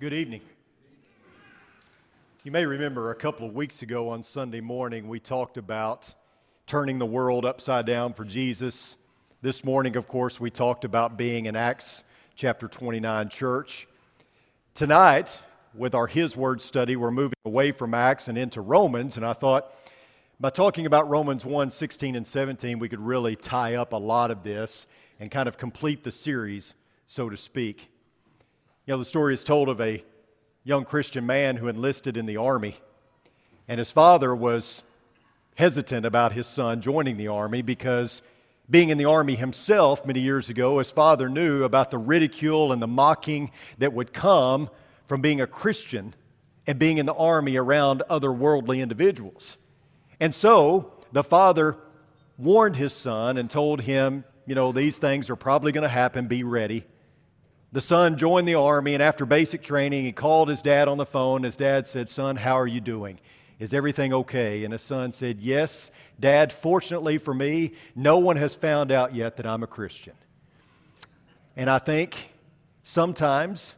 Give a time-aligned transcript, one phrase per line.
[0.00, 0.42] Good evening.
[2.44, 6.14] You may remember a couple of weeks ago on Sunday morning, we talked about
[6.68, 8.96] turning the world upside down for Jesus.
[9.42, 12.04] This morning, of course, we talked about being an Acts
[12.36, 13.88] chapter 29 church.
[14.72, 15.42] Tonight,
[15.74, 19.32] with our His Word study, we're moving away from Acts and into Romans, and I
[19.32, 19.74] thought
[20.38, 24.30] by talking about Romans 1 16 and 17, we could really tie up a lot
[24.30, 24.86] of this
[25.18, 26.74] and kind of complete the series,
[27.08, 27.90] so to speak.
[28.88, 30.02] You know, the story is told of a
[30.64, 32.78] young Christian man who enlisted in the army,
[33.68, 34.82] and his father was
[35.56, 38.22] hesitant about his son joining the army because
[38.70, 42.80] being in the army himself many years ago, his father knew about the ridicule and
[42.80, 44.70] the mocking that would come
[45.06, 46.14] from being a Christian
[46.66, 49.58] and being in the army around other worldly individuals.
[50.18, 51.76] And so the father
[52.38, 56.26] warned his son and told him, you know, these things are probably going to happen,
[56.26, 56.86] be ready.
[57.70, 61.04] The son joined the army, and after basic training, he called his dad on the
[61.04, 61.42] phone.
[61.42, 63.20] His dad said, Son, how are you doing?
[63.58, 64.64] Is everything okay?
[64.64, 69.36] And his son said, Yes, Dad, fortunately for me, no one has found out yet
[69.36, 70.14] that I'm a Christian.
[71.56, 72.30] And I think
[72.84, 73.74] sometimes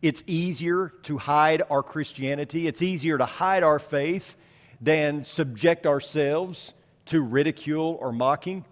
[0.00, 4.36] it's easier to hide our Christianity, it's easier to hide our faith
[4.80, 6.72] than subject ourselves
[7.06, 8.64] to ridicule or mocking.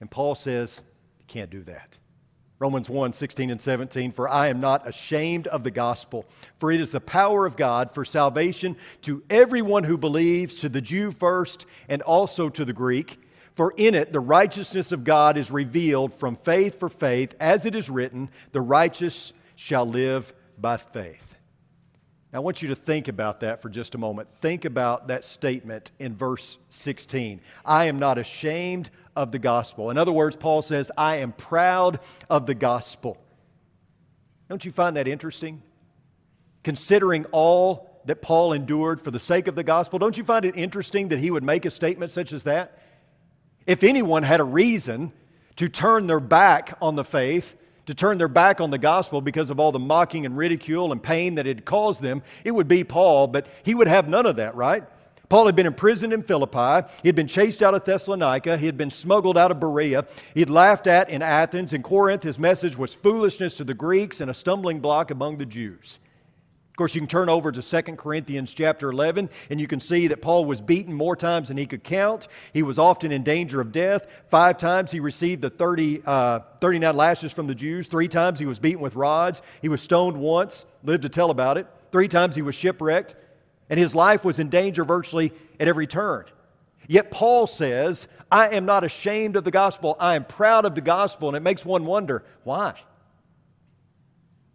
[0.00, 0.80] And Paul says,
[1.18, 1.98] You can't do that.
[2.62, 6.26] Romans 1 16 and 17, for I am not ashamed of the gospel,
[6.58, 10.80] for it is the power of God for salvation to everyone who believes, to the
[10.80, 13.18] Jew first, and also to the Greek.
[13.56, 17.74] For in it the righteousness of God is revealed from faith for faith, as it
[17.74, 21.31] is written, the righteous shall live by faith.
[22.32, 24.28] Now, I want you to think about that for just a moment.
[24.40, 27.42] Think about that statement in verse 16.
[27.64, 29.90] I am not ashamed of the gospel.
[29.90, 33.18] In other words, Paul says, I am proud of the gospel.
[34.48, 35.62] Don't you find that interesting?
[36.64, 40.56] Considering all that Paul endured for the sake of the gospel, don't you find it
[40.56, 42.78] interesting that he would make a statement such as that?
[43.66, 45.12] If anyone had a reason
[45.56, 47.56] to turn their back on the faith,
[47.86, 51.02] to turn their back on the gospel because of all the mocking and ridicule and
[51.02, 54.36] pain that it caused them, it would be Paul, but he would have none of
[54.36, 54.84] that, right?
[55.28, 56.86] Paul had been imprisoned in Philippi.
[57.02, 58.58] He had been chased out of Thessalonica.
[58.58, 60.04] He had been smuggled out of Berea.
[60.34, 61.72] He'd laughed at in Athens.
[61.72, 65.46] In Corinth, his message was foolishness to the Greeks and a stumbling block among the
[65.46, 66.00] Jews.
[66.72, 70.06] Of course, you can turn over to 2 Corinthians chapter 11, and you can see
[70.06, 72.28] that Paul was beaten more times than he could count.
[72.54, 74.06] He was often in danger of death.
[74.30, 77.88] Five times he received the 30, uh, 39 lashes from the Jews.
[77.88, 79.42] Three times he was beaten with rods.
[79.60, 81.66] He was stoned once, lived to tell about it.
[81.90, 83.16] Three times he was shipwrecked,
[83.68, 85.30] and his life was in danger virtually
[85.60, 86.24] at every turn.
[86.88, 89.94] Yet Paul says, I am not ashamed of the gospel.
[90.00, 91.28] I am proud of the gospel.
[91.28, 92.80] And it makes one wonder, why?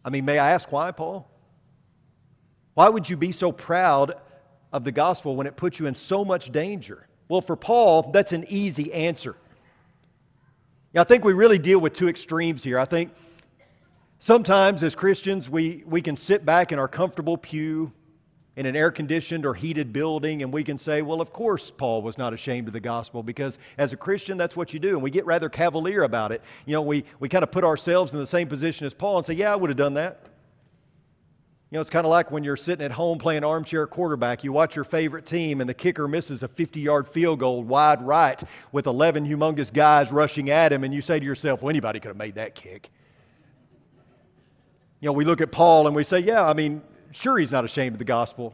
[0.03, 1.29] I mean, may I ask why, Paul?
[2.77, 4.13] Why would you be so proud
[4.71, 7.07] of the gospel when it puts you in so much danger?
[7.27, 9.35] Well, for Paul, that's an easy answer.
[10.95, 12.77] I think we really deal with two extremes here.
[12.77, 13.15] I think
[14.19, 17.91] sometimes as Christians, we, we can sit back in our comfortable pew
[18.55, 22.03] in an air conditioned or heated building, and we can say, well, of course, Paul
[22.03, 24.89] was not ashamed of the gospel because as a Christian, that's what you do.
[24.89, 26.43] And we get rather cavalier about it.
[26.67, 29.25] You know, we, we kind of put ourselves in the same position as Paul and
[29.25, 30.27] say, yeah, I would have done that.
[31.69, 34.41] You know, it's kind of like when you're sitting at home playing armchair quarterback.
[34.41, 38.01] You watch your favorite team, and the kicker misses a 50 yard field goal wide
[38.01, 38.41] right
[38.71, 42.07] with 11 humongous guys rushing at him, and you say to yourself, well, anybody could
[42.07, 42.89] have made that kick.
[45.01, 47.65] You know, we look at Paul and we say, yeah, I mean, sure, he's not
[47.65, 48.53] ashamed of the gospel.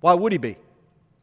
[0.00, 0.56] Why would he be?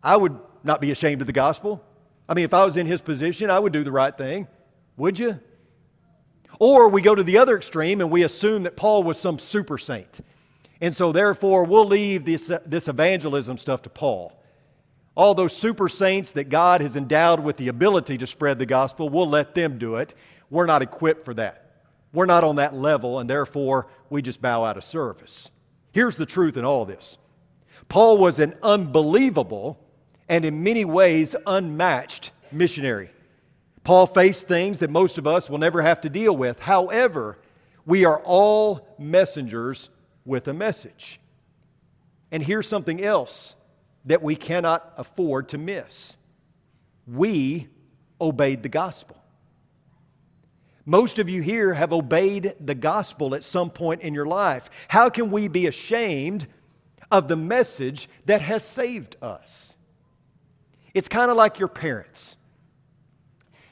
[0.03, 1.81] I would not be ashamed of the gospel.
[2.27, 4.47] I mean, if I was in his position, I would do the right thing.
[4.97, 5.39] Would you?
[6.59, 9.77] Or we go to the other extreme and we assume that Paul was some super
[9.77, 10.19] saint.
[10.83, 14.37] And so, therefore, we'll leave this, this evangelism stuff to Paul.
[15.15, 19.07] All those super saints that God has endowed with the ability to spread the gospel,
[19.07, 20.13] we'll let them do it.
[20.49, 21.71] We're not equipped for that.
[22.11, 25.51] We're not on that level, and therefore, we just bow out of service.
[25.93, 27.17] Here's the truth in all this
[27.87, 29.79] Paul was an unbelievable
[30.27, 33.09] and, in many ways, unmatched missionary.
[33.85, 36.59] Paul faced things that most of us will never have to deal with.
[36.59, 37.39] However,
[37.85, 39.87] we are all messengers
[40.25, 41.19] with a message.
[42.31, 43.55] And here's something else
[44.05, 46.17] that we cannot afford to miss
[47.05, 47.67] we
[48.21, 49.17] obeyed the gospel.
[50.85, 54.69] Most of you here have obeyed the gospel at some point in your life.
[54.87, 56.47] How can we be ashamed
[57.11, 59.75] of the message that has saved us?
[60.93, 62.37] It's kind of like your parents.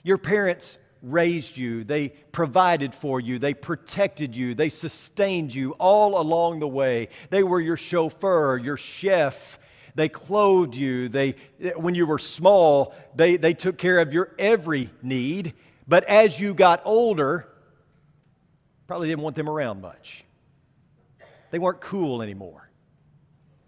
[0.03, 6.19] Your parents raised you, they provided for you, they protected you, they sustained you all
[6.19, 7.09] along the way.
[7.29, 9.59] They were your chauffeur, your chef.
[9.95, 11.09] They clothed you.
[11.09, 11.35] They,
[11.75, 15.53] when you were small, they, they took care of your every need.
[15.87, 17.47] But as you got older,
[18.87, 20.23] probably didn't want them around much.
[21.51, 22.69] They weren't cool anymore.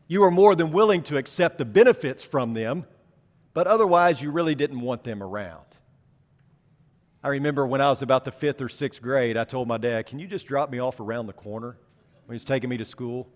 [0.07, 2.85] You were more than willing to accept the benefits from them,
[3.53, 5.65] but otherwise you really didn't want them around.
[7.23, 10.07] I remember when I was about the fifth or sixth grade, I told my dad,
[10.07, 11.77] Can you just drop me off around the corner
[12.25, 13.29] when he's taking me to school?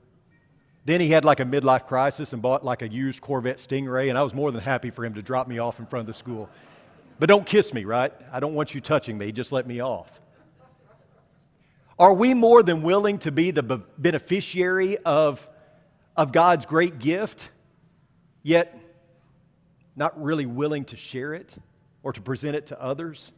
[0.84, 4.18] Then he had like a midlife crisis and bought like a used Corvette Stingray, and
[4.18, 6.14] I was more than happy for him to drop me off in front of the
[6.14, 6.50] school.
[7.20, 8.12] But don't kiss me, right?
[8.32, 9.32] I don't want you touching me.
[9.32, 10.20] Just let me off.
[11.98, 15.50] Are we more than willing to be the beneficiary of,
[16.16, 17.52] of God's great gift,
[18.44, 18.78] yet
[19.96, 21.56] not really willing to share it
[22.04, 23.32] or to present it to others?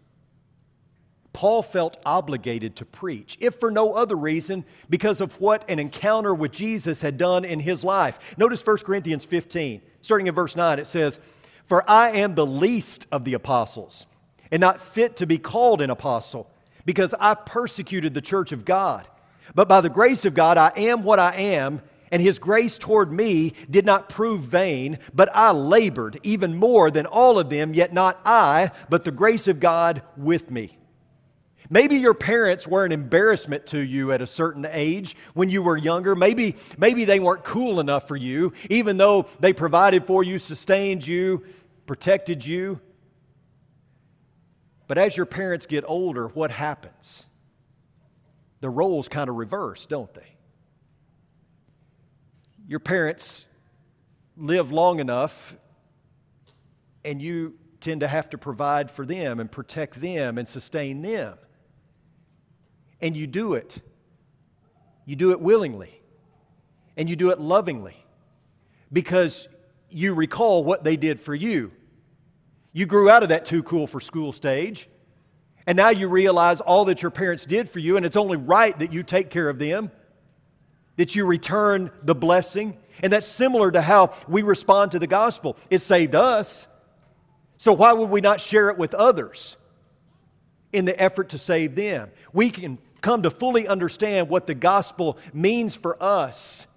[1.33, 6.33] Paul felt obligated to preach, if for no other reason, because of what an encounter
[6.33, 8.19] with Jesus had done in his life.
[8.37, 11.19] Notice 1 Corinthians 15, starting in verse 9, it says,
[11.65, 14.07] For I am the least of the apostles,
[14.51, 16.49] and not fit to be called an apostle,
[16.83, 19.07] because I persecuted the church of God.
[19.53, 21.81] But by the grace of God, I am what I am,
[22.11, 27.05] and his grace toward me did not prove vain, but I labored even more than
[27.05, 30.78] all of them, yet not I, but the grace of God with me.
[31.71, 35.77] Maybe your parents were an embarrassment to you at a certain age when you were
[35.77, 36.15] younger.
[36.15, 41.05] Maybe, maybe they weren't cool enough for you, even though they provided for you, sustained
[41.05, 41.43] you,
[41.85, 42.81] protected you.
[44.87, 47.27] But as your parents get older, what happens?
[48.61, 50.35] The roles kind of reverse, don't they?
[52.67, 53.45] Your parents
[54.35, 55.55] live long enough,
[57.05, 61.37] and you tend to have to provide for them and protect them and sustain them
[63.01, 63.81] and you do it.
[65.05, 65.99] You do it willingly
[66.99, 67.95] and you do it lovingly
[68.91, 69.47] because
[69.89, 71.71] you recall what they did for you.
[72.73, 74.89] You grew out of that too cool for school stage,
[75.65, 78.77] and now you realize all that your parents did for you, and it's only right
[78.79, 79.91] that you take care of them,
[80.97, 82.77] that you return the blessing.
[83.01, 85.55] And that's similar to how we respond to the gospel.
[85.69, 86.67] It saved us.
[87.57, 89.55] So why would we not share it with others
[90.73, 92.11] in the effort to save them?
[92.33, 96.67] We can come to fully understand what the gospel means for us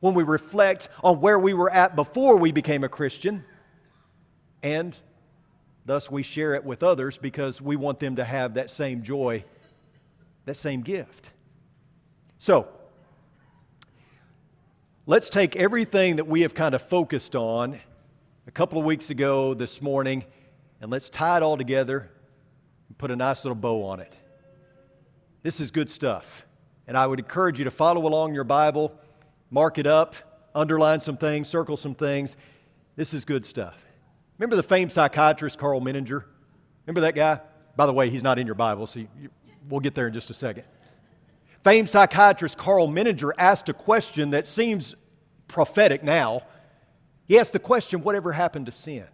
[0.00, 3.44] when we reflect on where we were at before we became a Christian,
[4.62, 4.94] and
[5.86, 9.44] thus we share it with others because we want them to have that same joy,
[10.44, 11.30] that same gift.
[12.38, 12.68] So,
[15.06, 17.80] let's take everything that we have kind of focused on
[18.46, 20.24] a couple of weeks ago this morning
[20.82, 22.10] and let's tie it all together
[22.88, 24.14] and put a nice little bow on it.
[25.44, 26.44] This is good stuff.
[26.88, 28.98] And I would encourage you to follow along your Bible,
[29.50, 30.16] mark it up,
[30.54, 32.36] underline some things, circle some things.
[32.96, 33.84] This is good stuff.
[34.38, 36.24] Remember the famed psychiatrist Karl Menninger?
[36.86, 37.40] Remember that guy?
[37.76, 39.28] By the way, he's not in your Bible, so you, you,
[39.68, 40.64] we'll get there in just a second.
[41.62, 44.94] Famed psychiatrist Karl Menninger asked a question that seems
[45.46, 46.40] prophetic now.
[47.28, 49.06] He asked the question, Whatever happened to sin?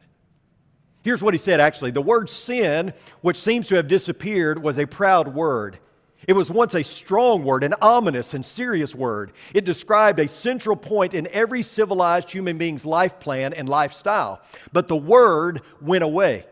[1.03, 4.87] Here's what he said actually The word sin, which seems to have disappeared, was a
[4.87, 5.81] proud word.
[6.29, 9.33] It was once a strong word, an ominous and serious word.
[9.55, 14.43] It described a central point in every civilized human being's life plan and lifestyle.
[14.73, 16.47] But the word went away.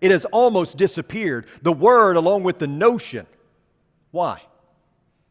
[0.00, 1.46] It has almost disappeared.
[1.62, 3.26] The word, along with the notion.
[4.10, 4.42] Why?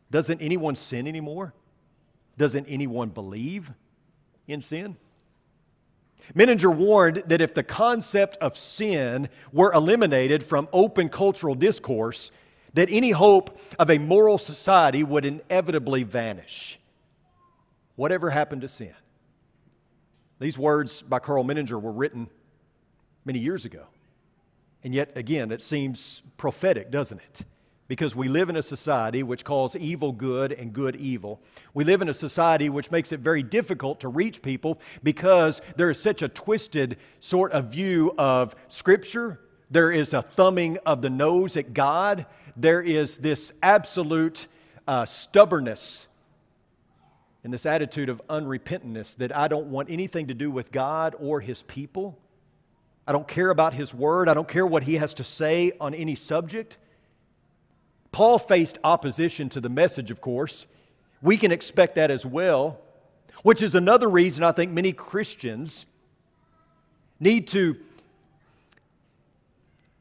[0.10, 1.54] Doesn't anyone sin anymore?
[2.38, 3.72] Doesn't anyone believe
[4.48, 4.98] in sin?
[6.34, 12.32] Menninger warned that if the concept of sin were eliminated from open cultural discourse,
[12.74, 16.80] that any hope of a moral society would inevitably vanish.
[17.96, 18.96] Whatever happened to sin?
[20.40, 22.28] These words by Karl Menninger were written
[23.26, 23.86] many years ago.
[24.84, 27.46] And yet, again, it seems prophetic, doesn't it?
[27.88, 31.42] Because we live in a society which calls evil good and good evil.
[31.74, 35.92] We live in a society which makes it very difficult to reach people because there
[35.92, 39.40] is such a twisted sort of view of Scripture.
[39.70, 42.26] There is a thumbing of the nose at God
[42.56, 44.48] there is this absolute
[44.88, 46.08] uh, stubbornness
[47.44, 51.42] and this attitude of unrepentantness that I don't want anything to do with God or
[51.42, 52.18] His people.
[53.06, 54.30] I don't care about His word.
[54.30, 56.78] I don't care what He has to say on any subject.
[58.12, 60.68] Paul faced opposition to the message, of course.
[61.22, 62.80] We can expect that as well,
[63.42, 65.86] which is another reason I think many Christians
[67.20, 67.78] need to,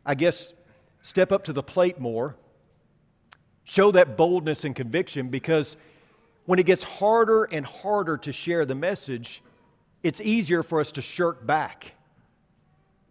[0.04, 0.52] I guess,
[1.00, 2.36] step up to the plate more,
[3.64, 5.76] show that boldness and conviction because
[6.44, 9.42] when it gets harder and harder to share the message,
[10.02, 11.94] it's easier for us to shirk back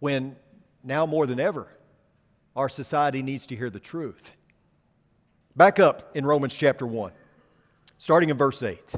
[0.00, 0.36] when
[0.84, 1.68] now more than ever
[2.54, 4.32] our society needs to hear the truth.
[5.56, 7.12] Back up in Romans chapter 1,
[7.98, 8.94] starting in verse 8.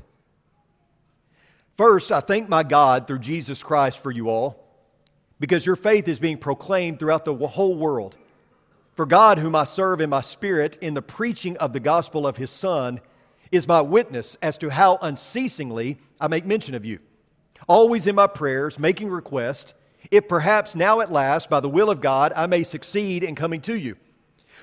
[1.76, 4.64] First, I thank my God through Jesus Christ for you all,
[5.40, 8.16] because your faith is being proclaimed throughout the whole world.
[8.94, 12.36] For God, whom I serve in my spirit in the preaching of the gospel of
[12.36, 13.00] his Son,
[13.50, 17.00] is my witness as to how unceasingly I make mention of you,
[17.68, 19.74] always in my prayers, making request,
[20.10, 23.60] if perhaps now at last, by the will of God, I may succeed in coming
[23.62, 23.96] to you.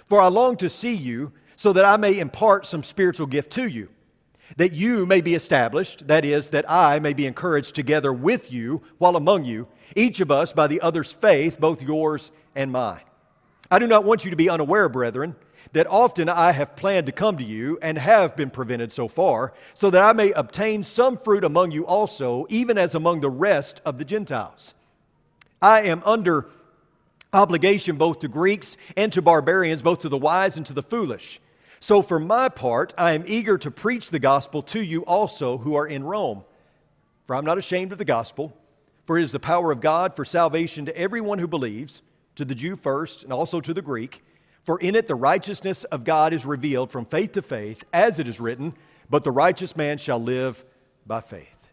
[0.08, 3.68] For I long to see you, so that I may impart some spiritual gift to
[3.68, 3.90] you
[4.58, 8.82] that you may be established, that is, that I may be encouraged together with you
[8.98, 13.02] while among you, each of us by the other's faith, both yours and mine.
[13.72, 15.34] I do not want you to be unaware, brethren,
[15.72, 19.54] that often I have planned to come to you and have been prevented so far,
[19.74, 23.82] so that I may obtain some fruit among you also, even as among the rest
[23.86, 24.74] of the Gentiles.
[25.62, 26.48] I am under
[27.32, 31.40] obligation both to Greeks and to barbarians, both to the wise and to the foolish.
[31.80, 35.76] So, for my part, I am eager to preach the gospel to you also who
[35.76, 36.44] are in Rome.
[37.26, 38.54] For I'm not ashamed of the gospel,
[39.06, 42.02] for it is the power of God for salvation to everyone who believes,
[42.36, 44.24] to the Jew first, and also to the Greek.
[44.64, 48.28] For in it the righteousness of God is revealed from faith to faith, as it
[48.28, 48.74] is written,
[49.10, 50.64] But the righteous man shall live
[51.06, 51.70] by faith.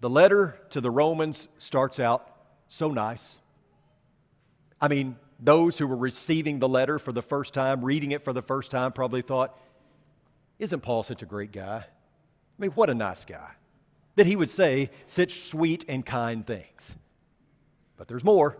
[0.00, 2.30] The letter to the Romans starts out
[2.68, 3.38] so nice.
[4.80, 8.32] I mean, those who were receiving the letter for the first time, reading it for
[8.32, 9.58] the first time, probably thought,
[10.58, 11.78] Isn't Paul such a great guy?
[11.78, 13.50] I mean, what a nice guy.
[14.16, 16.96] That he would say such sweet and kind things.
[17.96, 18.58] But there's more.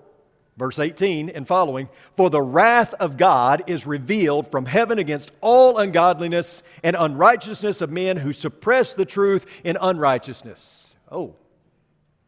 [0.56, 5.78] Verse 18 and following For the wrath of God is revealed from heaven against all
[5.78, 10.94] ungodliness and unrighteousness of men who suppress the truth in unrighteousness.
[11.10, 11.36] Oh,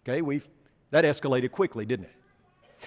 [0.02, 0.46] okay, we've,
[0.90, 2.17] that escalated quickly, didn't it?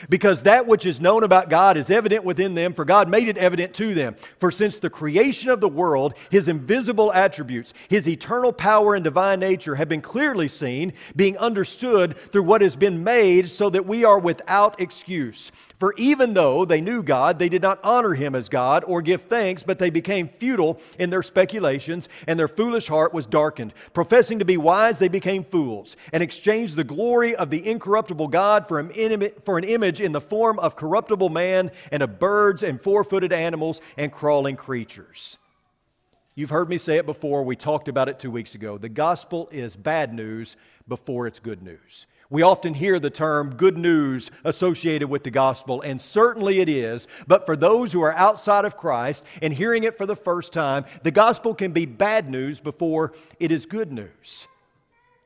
[0.09, 3.37] Because that which is known about God is evident within them, for God made it
[3.37, 4.15] evident to them.
[4.39, 9.39] For since the creation of the world, his invisible attributes, his eternal power and divine
[9.39, 14.05] nature have been clearly seen, being understood through what has been made, so that we
[14.05, 15.51] are without excuse.
[15.77, 19.23] For even though they knew God, they did not honor him as God or give
[19.23, 23.73] thanks, but they became futile in their speculations, and their foolish heart was darkened.
[23.93, 28.67] Professing to be wise, they became fools, and exchanged the glory of the incorruptible God
[28.67, 32.61] for an, for an image image in the form of corruptible man and of birds
[32.61, 35.39] and four footed animals and crawling creatures.
[36.35, 37.43] You've heard me say it before.
[37.43, 38.77] We talked about it two weeks ago.
[38.77, 40.55] The gospel is bad news
[40.87, 42.05] before it's good news.
[42.29, 47.07] We often hear the term good news associated with the gospel, and certainly it is.
[47.27, 50.85] But for those who are outside of Christ and hearing it for the first time,
[51.03, 54.47] the gospel can be bad news before it is good news.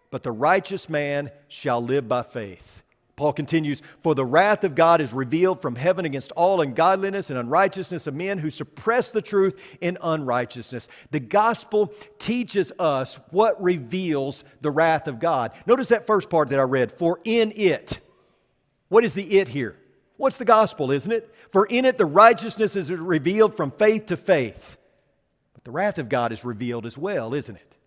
[0.10, 2.82] But the righteous man shall live by faith.
[3.16, 7.40] Paul continues, For the wrath of God is revealed from heaven against all ungodliness and
[7.40, 10.90] unrighteousness of men who suppress the truth in unrighteousness.
[11.12, 15.54] The gospel teaches us what reveals the wrath of God.
[15.66, 18.02] Notice that first part that I read, for in it.
[18.90, 19.80] What is the it here?
[20.18, 21.34] What's the gospel, isn't it?
[21.52, 24.78] For in it the righteousness is revealed from faith to faith.
[25.54, 27.78] But the wrath of God is revealed as well, isn't it?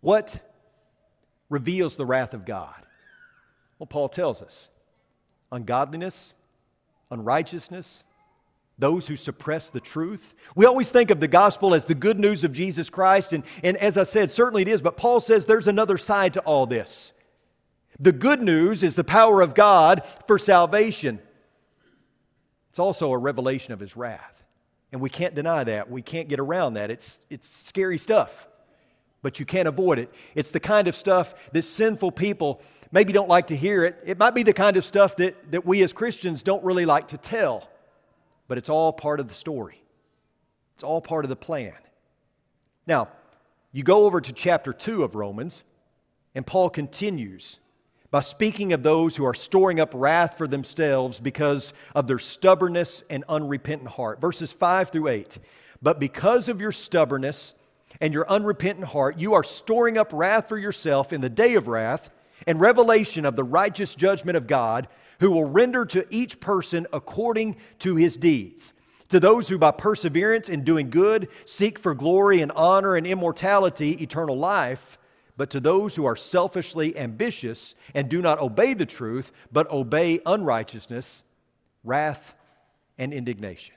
[0.00, 0.40] What
[1.48, 2.74] reveals the wrath of God?
[3.82, 4.70] Well, Paul tells us
[5.50, 6.36] ungodliness,
[7.10, 8.04] unrighteousness,
[8.78, 10.36] those who suppress the truth.
[10.54, 13.76] We always think of the gospel as the good news of Jesus Christ, and, and
[13.78, 17.12] as I said, certainly it is, but Paul says there's another side to all this.
[17.98, 21.18] The good news is the power of God for salvation.
[22.70, 24.44] It's also a revelation of his wrath.
[24.92, 25.90] And we can't deny that.
[25.90, 26.92] We can't get around that.
[26.92, 28.46] It's, it's scary stuff,
[29.22, 30.14] but you can't avoid it.
[30.36, 32.62] It's the kind of stuff that sinful people
[32.92, 33.98] maybe don't like to hear it.
[34.04, 37.08] It might be the kind of stuff that, that we as Christians don't really like
[37.08, 37.68] to tell,
[38.46, 39.82] but it's all part of the story.
[40.74, 41.74] It's all part of the plan.
[42.86, 43.08] Now,
[43.72, 45.64] you go over to chapter 2 of Romans,
[46.34, 47.58] and Paul continues
[48.10, 53.02] by speaking of those who are storing up wrath for themselves because of their stubbornness
[53.08, 54.20] and unrepentant heart.
[54.20, 55.38] Verses 5 through 8.
[55.80, 57.54] But because of your stubbornness
[58.02, 61.68] and your unrepentant heart, you are storing up wrath for yourself in the day of
[61.68, 62.10] wrath
[62.46, 64.88] and revelation of the righteous judgment of God,
[65.20, 68.74] who will render to each person according to his deeds.
[69.10, 74.02] To those who by perseverance in doing good seek for glory and honor and immortality,
[74.02, 74.98] eternal life,
[75.36, 80.20] but to those who are selfishly ambitious and do not obey the truth, but obey
[80.24, 81.24] unrighteousness,
[81.84, 82.34] wrath
[82.98, 83.74] and indignation.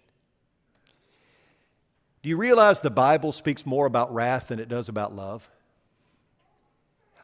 [2.24, 5.50] Do you realize the Bible speaks more about wrath than it does about love?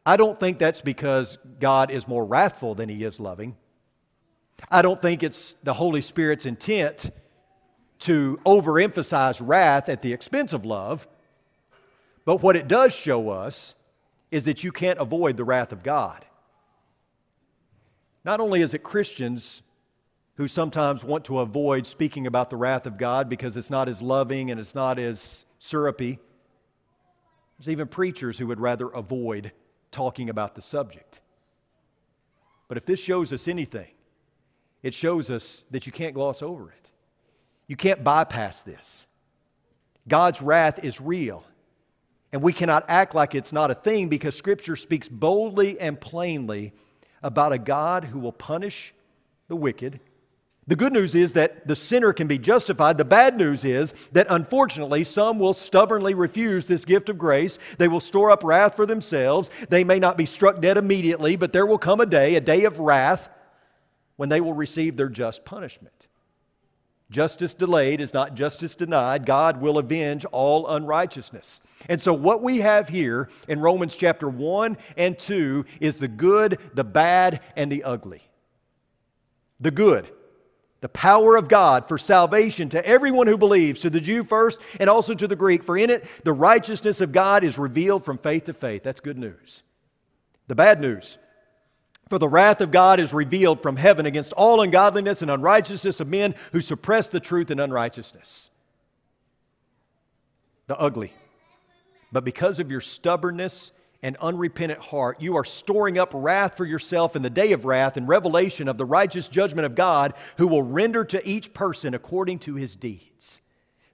[0.05, 3.55] I don't think that's because God is more wrathful than he is loving.
[4.69, 7.11] I don't think it's the Holy Spirit's intent
[7.99, 11.07] to overemphasize wrath at the expense of love.
[12.25, 13.75] But what it does show us
[14.31, 16.25] is that you can't avoid the wrath of God.
[18.23, 19.61] Not only is it Christians
[20.35, 24.01] who sometimes want to avoid speaking about the wrath of God because it's not as
[24.01, 26.19] loving and it's not as syrupy,
[27.57, 29.51] there's even preachers who would rather avoid
[29.91, 31.21] talking about the subject.
[32.67, 33.89] But if this shows us anything,
[34.81, 36.91] it shows us that you can't gloss over it.
[37.67, 39.07] You can't bypass this.
[40.07, 41.43] God's wrath is real.
[42.31, 46.73] And we cannot act like it's not a thing because Scripture speaks boldly and plainly
[47.21, 48.93] about a God who will punish
[49.47, 49.99] the wicked.
[50.71, 52.97] The good news is that the sinner can be justified.
[52.97, 57.59] The bad news is that unfortunately, some will stubbornly refuse this gift of grace.
[57.77, 59.49] They will store up wrath for themselves.
[59.67, 62.63] They may not be struck dead immediately, but there will come a day, a day
[62.63, 63.29] of wrath,
[64.15, 66.07] when they will receive their just punishment.
[67.09, 69.25] Justice delayed is not justice denied.
[69.25, 71.59] God will avenge all unrighteousness.
[71.89, 76.59] And so, what we have here in Romans chapter 1 and 2 is the good,
[76.75, 78.21] the bad, and the ugly.
[79.59, 80.09] The good,
[80.81, 84.89] the power of God for salvation to everyone who believes, to the Jew first and
[84.89, 85.63] also to the Greek.
[85.63, 88.83] For in it, the righteousness of God is revealed from faith to faith.
[88.83, 89.63] That's good news.
[90.47, 91.17] The bad news
[92.11, 96.09] for the wrath of God is revealed from heaven against all ungodliness and unrighteousness of
[96.09, 98.49] men who suppress the truth in unrighteousness.
[100.67, 101.13] The ugly.
[102.11, 103.71] But because of your stubbornness
[104.03, 107.97] and unrepentant heart, you are storing up wrath for yourself in the day of wrath
[107.97, 112.39] and revelation of the righteous judgment of God, who will render to each person according
[112.39, 113.41] to his deeds.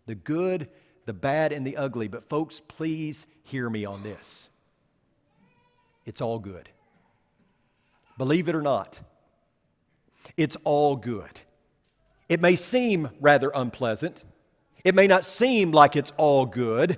[0.05, 0.69] The good,
[1.05, 2.07] the bad, and the ugly.
[2.07, 4.49] But, folks, please hear me on this.
[6.05, 6.69] It's all good.
[8.17, 9.01] Believe it or not,
[10.37, 11.41] it's all good.
[12.29, 14.23] It may seem rather unpleasant.
[14.83, 16.97] It may not seem like it's all good.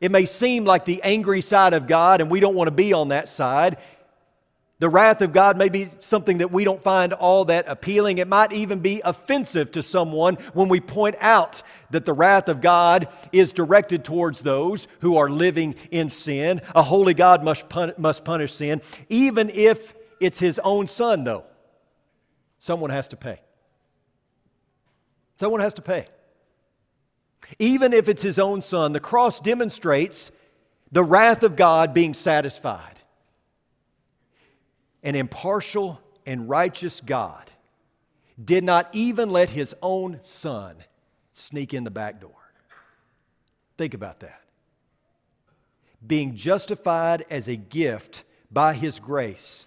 [0.00, 2.92] It may seem like the angry side of God, and we don't want to be
[2.92, 3.78] on that side.
[4.80, 8.16] The wrath of God may be something that we don't find all that appealing.
[8.16, 12.62] It might even be offensive to someone when we point out that the wrath of
[12.62, 16.62] God is directed towards those who are living in sin.
[16.74, 21.44] A holy God must, pun- must punish sin, even if it's his own son, though.
[22.58, 23.38] Someone has to pay.
[25.36, 26.06] Someone has to pay.
[27.58, 30.30] Even if it's his own son, the cross demonstrates
[30.92, 33.00] the wrath of God being satisfied.
[35.02, 37.50] An impartial and righteous God
[38.42, 40.76] did not even let his own son
[41.32, 42.30] sneak in the back door.
[43.76, 44.40] Think about that.
[46.06, 49.66] Being justified as a gift by his grace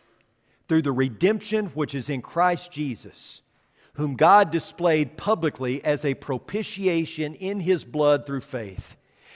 [0.68, 3.42] through the redemption which is in Christ Jesus,
[3.96, 8.96] whom God displayed publicly as a propitiation in his blood through faith.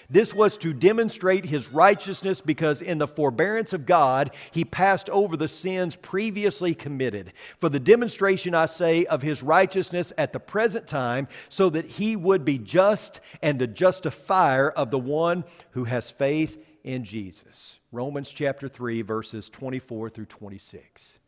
[0.09, 5.35] This was to demonstrate his righteousness because in the forbearance of God, he passed over
[5.35, 7.33] the sins previously committed.
[7.57, 12.15] For the demonstration, I say, of his righteousness at the present time, so that he
[12.15, 17.81] would be just and the justifier of the one who has faith in Jesus.
[17.91, 21.19] Romans chapter 3, verses 24 through 26.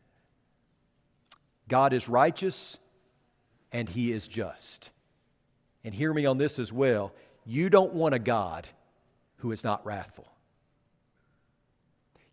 [1.67, 2.77] God is righteous
[3.71, 4.89] and he is just.
[5.83, 7.13] And hear me on this as well.
[7.45, 8.67] You don't want a God
[9.37, 10.27] who is not wrathful.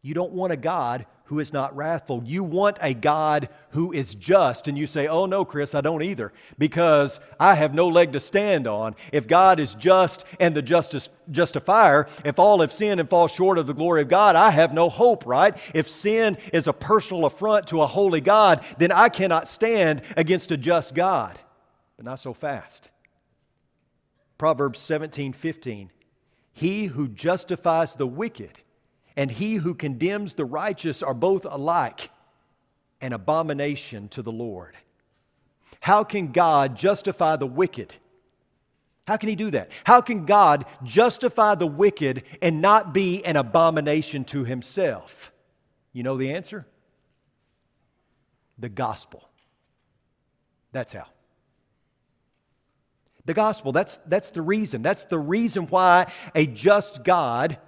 [0.02, 2.22] You don't want a God who is not wrathful.
[2.24, 4.68] You want a God who is just.
[4.68, 8.20] And you say, Oh, no, Chris, I don't either, because I have no leg to
[8.20, 8.94] stand on.
[9.12, 13.58] If God is just and the justice, justifier, if all have sinned and fall short
[13.58, 15.56] of the glory of God, I have no hope, right?
[15.74, 20.52] If sin is a personal affront to a holy God, then I cannot stand against
[20.52, 21.38] a just God.
[21.96, 22.90] But not so fast.
[24.38, 25.90] Proverbs 17 15.
[26.52, 28.60] He who justifies the wicked
[29.16, 32.10] and he who condemns the righteous are both alike
[33.00, 34.76] an abomination to the Lord.
[35.80, 37.94] How can God justify the wicked?
[39.06, 39.70] How can he do that?
[39.84, 45.32] How can God justify the wicked and not be an abomination to himself?
[45.92, 46.66] You know the answer?
[48.58, 49.28] The gospel.
[50.72, 51.06] That's how.
[53.24, 54.82] The gospel, that's, that's the reason.
[54.82, 57.58] That's the reason why a just God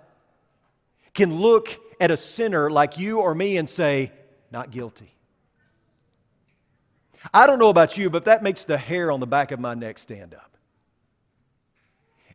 [1.14, 4.12] can look at a sinner like you or me and say,
[4.51, 5.14] not guilty.
[7.35, 9.75] I don't know about you, but that makes the hair on the back of my
[9.75, 10.57] neck stand up.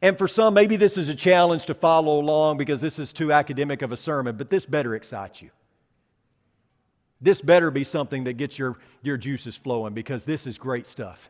[0.02, 3.32] And for some, maybe this is a challenge to follow along because this is too
[3.32, 5.50] academic of a sermon, but this better excite you.
[7.22, 11.30] This better be something that gets your, your juices flowing because this is great stuff.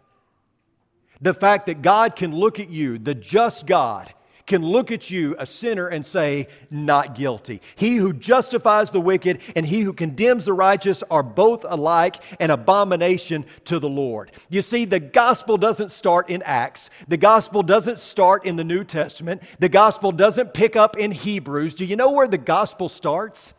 [1.21, 4.12] The fact that God can look at you, the just God,
[4.45, 7.62] can look at you, a sinner, and say, Not guilty.
[7.75, 12.51] He who justifies the wicked and he who condemns the righteous are both alike an
[12.51, 14.32] abomination to the Lord.
[14.49, 18.84] You see, the gospel doesn't start in Acts, the gospel doesn't start in the New
[18.84, 21.75] Testament, the gospel doesn't pick up in Hebrews.
[21.75, 23.53] Do you know where the gospel starts?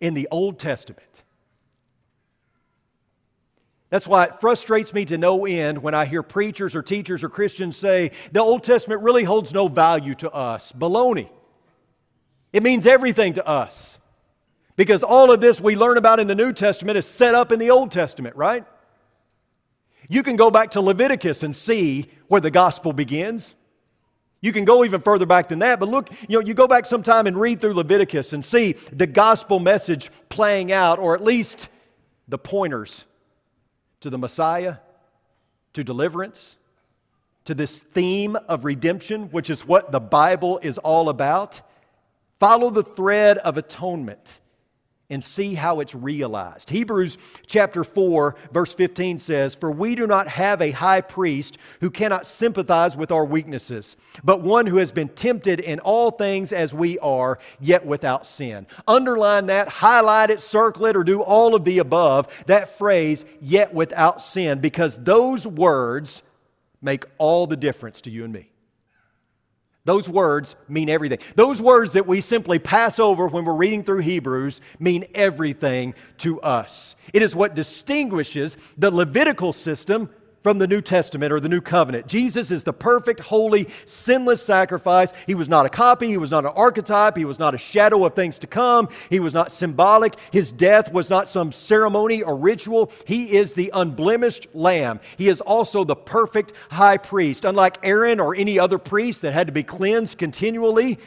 [0.00, 1.24] In the Old Testament.
[3.90, 7.28] That's why it frustrates me to no end when I hear preachers or teachers or
[7.28, 10.72] Christians say the Old Testament really holds no value to us.
[10.72, 11.28] Baloney.
[12.52, 13.98] It means everything to us.
[14.76, 17.58] Because all of this we learn about in the New Testament is set up in
[17.58, 18.64] the Old Testament, right?
[20.08, 23.56] You can go back to Leviticus and see where the gospel begins.
[24.40, 26.86] You can go even further back than that, but look, you know, you go back
[26.86, 31.68] sometime and read through Leviticus and see the gospel message playing out, or at least
[32.28, 33.04] the pointers
[34.00, 34.76] to the Messiah,
[35.72, 36.56] to deliverance,
[37.44, 41.62] to this theme of redemption, which is what the Bible is all about.
[42.38, 44.40] Follow the thread of atonement
[45.10, 46.70] and see how it's realized.
[46.70, 51.90] Hebrews chapter 4, verse 15 says, For we do not have a high priest who
[51.90, 56.72] cannot sympathize with our weaknesses, but one who has been tempted in all things as
[56.72, 58.66] we are, yet without sin.
[58.86, 63.74] Underline that, highlight it, circle it, or do all of the above, that phrase, yet
[63.74, 66.22] without sin, because those words
[66.80, 68.49] make all the difference to you and me.
[69.84, 71.20] Those words mean everything.
[71.36, 76.40] Those words that we simply pass over when we're reading through Hebrews mean everything to
[76.42, 76.96] us.
[77.14, 80.10] It is what distinguishes the Levitical system
[80.42, 82.06] from the New Testament or the New Covenant.
[82.06, 85.12] Jesus is the perfect, holy, sinless sacrifice.
[85.26, 88.04] He was not a copy, he was not an archetype, he was not a shadow
[88.04, 90.16] of things to come, he was not symbolic.
[90.32, 92.90] His death was not some ceremony or ritual.
[93.06, 95.00] He is the unblemished lamb.
[95.18, 97.44] He is also the perfect high priest.
[97.44, 100.98] Unlike Aaron or any other priest that had to be cleansed continually,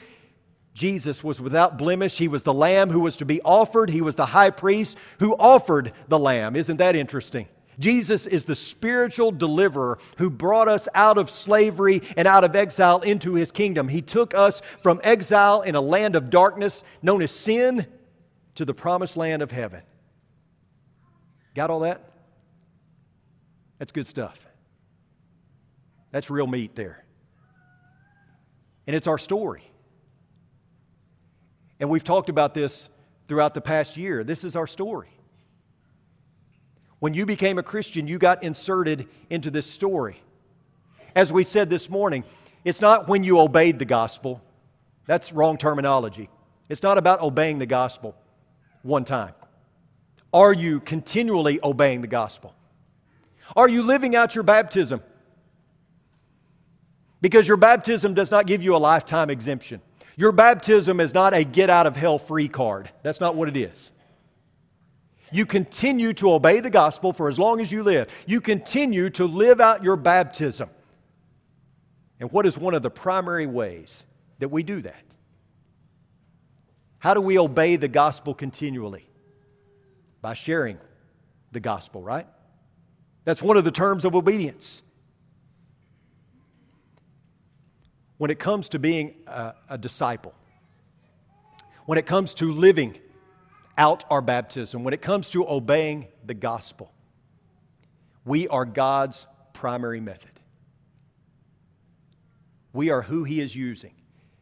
[0.74, 2.18] Jesus was without blemish.
[2.18, 3.90] He was the lamb who was to be offered.
[3.90, 6.56] He was the high priest who offered the lamb.
[6.56, 7.48] Isn't that interesting?
[7.80, 13.00] Jesus is the spiritual deliverer who brought us out of slavery and out of exile
[13.02, 13.88] into his kingdom.
[13.88, 17.88] He took us from exile in a land of darkness known as sin
[18.56, 19.82] to the promised land of heaven.
[21.56, 22.02] Got all that?
[23.80, 24.40] That's good stuff.
[26.12, 27.04] That's real meat there.
[28.88, 29.64] And it's our story.
[31.80, 32.90] And we've talked about this
[33.28, 34.24] throughout the past year.
[34.24, 35.13] This is our story.
[37.04, 40.22] When you became a Christian, you got inserted into this story.
[41.18, 42.24] As we said this morning,
[42.64, 44.42] it's not when you obeyed the gospel.
[45.06, 46.30] That's wrong terminology.
[46.70, 48.16] It's not about obeying the gospel
[48.84, 49.34] one time.
[50.34, 52.56] Are you continually obeying the gospel?
[53.54, 55.04] Are you living out your baptism?
[57.20, 59.82] Because your baptism does not give you a lifetime exemption.
[60.16, 62.90] Your baptism is not a get out of hell free card.
[63.02, 63.92] That's not what it is.
[65.34, 68.14] You continue to obey the gospel for as long as you live.
[68.28, 70.70] You continue to live out your baptism.
[72.20, 74.06] And what is one of the primary ways
[74.38, 75.04] that we do that?
[77.00, 79.08] How do we obey the gospel continually?
[80.22, 80.78] By sharing
[81.52, 82.28] the gospel, right?
[83.26, 84.84] That's one of the terms of obedience.
[88.18, 90.36] When it comes to being a, a disciple,
[91.88, 93.00] when it comes to living
[93.78, 96.94] out our baptism, when it comes to obeying the gospel,
[98.26, 100.32] we are God's primary method.
[102.72, 103.94] We are who He is using.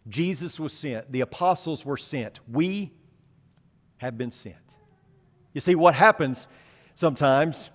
[0.07, 2.39] Jesus was sent, the apostles were sent.
[2.51, 2.91] We
[3.97, 4.55] have been sent.
[5.53, 6.47] You see, what happens
[6.95, 7.69] sometimes,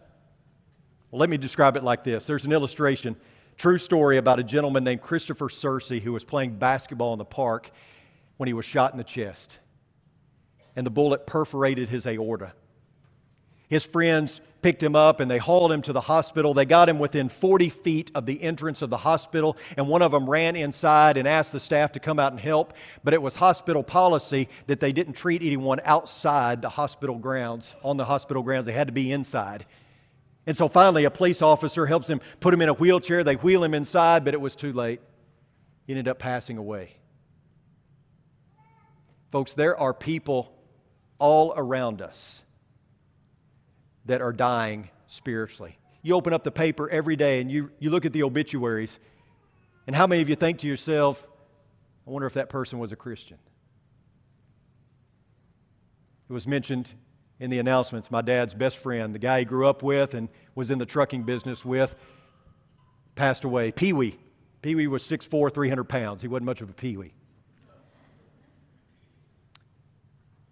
[1.10, 3.16] well, let me describe it like this there's an illustration,
[3.56, 7.70] true story about a gentleman named Christopher Sercye who was playing basketball in the park
[8.38, 9.60] when he was shot in the chest
[10.76, 12.52] and the bullet perforated his aorta.
[13.68, 16.54] His friends picked him up and they hauled him to the hospital.
[16.54, 20.12] They got him within 40 feet of the entrance of the hospital, and one of
[20.12, 22.74] them ran inside and asked the staff to come out and help.
[23.02, 27.96] But it was hospital policy that they didn't treat anyone outside the hospital grounds, on
[27.96, 28.66] the hospital grounds.
[28.66, 29.66] They had to be inside.
[30.46, 33.24] And so finally, a police officer helps him put him in a wheelchair.
[33.24, 35.00] They wheel him inside, but it was too late.
[35.86, 36.96] He ended up passing away.
[39.32, 40.55] Folks, there are people
[41.18, 42.42] all around us
[44.07, 45.79] that are dying spiritually.
[46.02, 49.00] You open up the paper every day and you, you look at the obituaries,
[49.87, 51.26] and how many of you think to yourself,
[52.07, 53.38] I wonder if that person was a Christian?
[56.29, 56.92] It was mentioned
[57.38, 60.70] in the announcements my dad's best friend, the guy he grew up with and was
[60.70, 61.94] in the trucking business with,
[63.14, 63.72] passed away.
[63.72, 64.18] Pee Wee.
[64.62, 66.22] Pee Wee was 6'4, 300 pounds.
[66.22, 67.12] He wasn't much of a Pee Wee.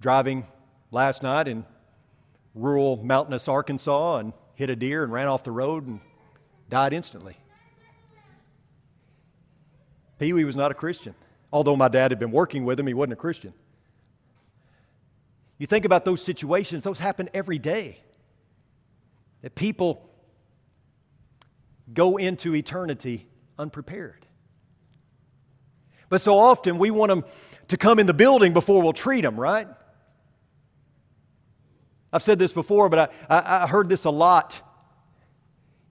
[0.01, 0.47] Driving
[0.95, 1.67] last night in
[2.55, 6.01] rural mountainous Arkansas and hit a deer and ran off the road and
[6.69, 7.37] died instantly.
[10.21, 11.15] Pee Wee was not a Christian.
[11.53, 13.53] Although my dad had been working with him, he wasn't a Christian.
[15.59, 17.99] You think about those situations, those happen every day.
[19.43, 20.09] That people
[21.93, 23.27] go into eternity
[23.59, 24.27] unprepared.
[26.09, 27.25] But so often we want them
[27.69, 29.67] to come in the building before we'll treat them, right?
[32.15, 34.63] I've said this before, but I, I, I heard this a lot.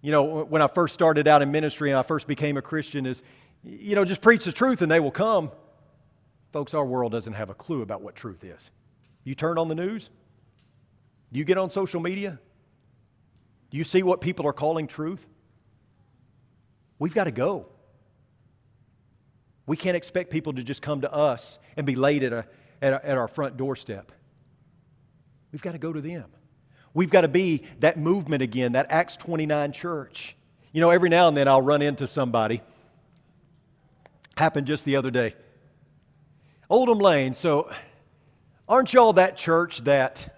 [0.02, 3.06] You know, when I first started out in ministry and I first became a Christian,
[3.06, 3.22] is,
[3.62, 5.52] you know, just preach the truth and they will come.
[6.54, 8.72] Folks, our world doesn't have a clue about what truth is.
[9.26, 10.10] You turn on the news?
[11.34, 12.40] Do you get on social media?
[13.70, 15.28] Do you see what people are calling truth?
[17.00, 17.68] We've got to go.
[19.66, 22.46] We can't expect people to just come to us and be laid at, a,
[22.82, 24.14] at, a, at our front doorstep.
[25.54, 26.26] We've got to go to them.
[26.94, 30.36] We've got to be that movement again, that Acts 29 church.
[30.74, 32.62] You know, every now and then I'll run into somebody.
[34.36, 35.36] Happened just the other day.
[36.70, 37.36] Oldham Lane.
[37.36, 37.72] So,
[38.68, 40.36] aren't y'all that church that?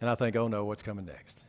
[0.00, 1.40] And I think, oh no, what's coming next?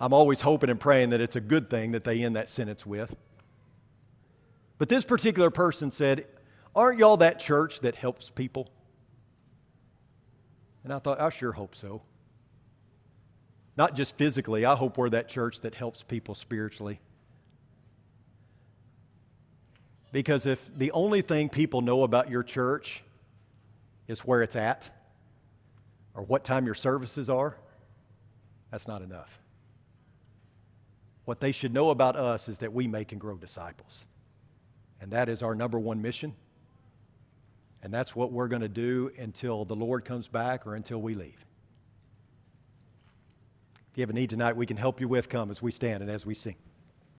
[0.00, 2.84] I'm always hoping and praying that it's a good thing that they end that sentence
[2.84, 3.14] with.
[4.78, 6.26] But this particular person said,
[6.74, 8.68] Aren't y'all that church that helps people?
[10.86, 12.00] And I thought, I sure hope so.
[13.76, 17.00] Not just physically, I hope we're that church that helps people spiritually.
[20.12, 23.02] Because if the only thing people know about your church
[24.06, 24.88] is where it's at
[26.14, 27.56] or what time your services are,
[28.70, 29.40] that's not enough.
[31.24, 34.06] What they should know about us is that we make and grow disciples.
[35.00, 36.36] And that is our number one mission.
[37.86, 41.14] And that's what we're going to do until the Lord comes back or until we
[41.14, 41.46] leave.
[43.92, 45.28] If you have a need tonight, we can help you with.
[45.28, 46.56] Come as we stand and as we sing.